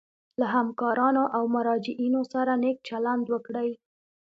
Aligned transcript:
له 0.39 0.45
همکارانو 0.55 1.23
او 1.35 1.43
مراجعینو 1.55 2.21
سره 2.33 2.51
نیک 2.63 2.77
چلند 2.87 3.25
وکړي. 3.29 3.69